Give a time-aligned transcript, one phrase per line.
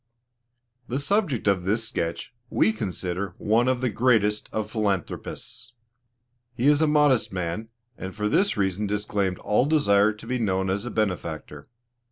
[0.87, 5.73] The subject of this sketch we consider one of the greatest of philanthropists.
[6.55, 10.71] He is a modest man, and for this reason disclaimed all desire to be known
[10.71, 11.67] as a benefactor.